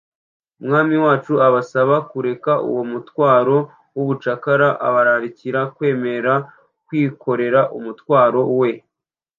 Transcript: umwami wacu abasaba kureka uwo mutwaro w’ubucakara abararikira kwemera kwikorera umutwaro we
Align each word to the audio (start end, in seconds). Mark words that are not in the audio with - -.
umwami 0.61 0.95
wacu 1.05 1.33
abasaba 1.47 1.95
kureka 2.09 2.51
uwo 2.69 2.83
mutwaro 2.91 3.57
w’ubucakara 3.95 4.67
abararikira 4.87 5.61
kwemera 5.75 6.33
kwikorera 6.87 7.61
umutwaro 7.77 8.41
we 8.59 8.71